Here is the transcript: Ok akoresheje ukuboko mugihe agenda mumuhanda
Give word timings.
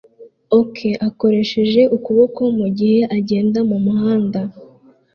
Ok 0.59 0.75
akoresheje 1.07 1.81
ukuboko 1.95 2.41
mugihe 2.57 2.99
agenda 3.17 3.59
mumuhanda 3.69 4.39